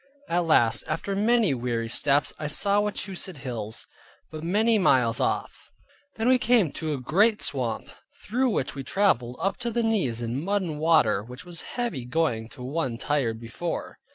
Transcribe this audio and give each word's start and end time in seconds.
At 0.27 0.47
last, 0.47 0.83
after 0.87 1.15
many 1.15 1.53
weary 1.53 1.87
steps, 1.87 2.33
I 2.39 2.47
saw 2.47 2.79
Wachusett 2.81 3.37
hills, 3.37 3.85
but 4.31 4.43
many 4.43 4.79
miles 4.79 5.19
off. 5.19 5.69
Then 6.15 6.27
we 6.27 6.39
came 6.39 6.71
to 6.71 6.93
a 6.95 6.99
great 6.99 7.39
swamp, 7.43 7.87
through 8.23 8.49
which 8.49 8.73
we 8.73 8.83
traveled, 8.83 9.37
up 9.39 9.57
to 9.57 9.69
the 9.69 9.83
knees 9.83 10.19
in 10.19 10.43
mud 10.43 10.63
and 10.63 10.79
water, 10.79 11.21
which 11.23 11.45
was 11.45 11.61
heavy 11.77 12.03
going 12.05 12.49
to 12.49 12.63
one 12.63 12.97
tired 12.97 13.39
before. 13.39 13.99